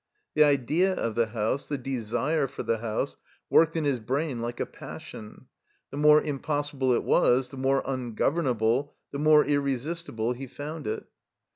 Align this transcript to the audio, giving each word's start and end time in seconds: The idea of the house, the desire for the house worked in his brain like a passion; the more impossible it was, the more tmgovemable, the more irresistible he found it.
The 0.33 0.43
idea 0.43 0.95
of 0.95 1.13
the 1.13 1.27
house, 1.27 1.67
the 1.67 1.77
desire 1.77 2.47
for 2.47 2.63
the 2.63 2.79
house 2.79 3.17
worked 3.51 3.75
in 3.75 3.83
his 3.85 3.99
brain 3.99 4.41
like 4.41 4.59
a 4.59 4.65
passion; 4.65 5.45
the 5.91 5.97
more 5.97 6.19
impossible 6.23 6.91
it 6.93 7.03
was, 7.03 7.49
the 7.49 7.57
more 7.57 7.83
tmgovemable, 7.83 8.93
the 9.11 9.19
more 9.19 9.45
irresistible 9.45 10.33
he 10.33 10.47
found 10.47 10.87
it. 10.87 11.05